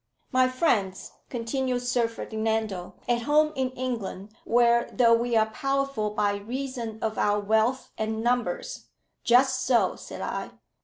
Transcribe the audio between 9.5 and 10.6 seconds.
so," said I.